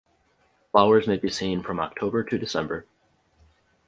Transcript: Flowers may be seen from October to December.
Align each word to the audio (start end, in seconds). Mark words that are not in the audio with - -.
Flowers 0.71 1.05
may 1.05 1.15
be 1.17 1.29
seen 1.29 1.61
from 1.61 1.79
October 1.79 2.23
to 2.23 2.39
December. 2.39 2.87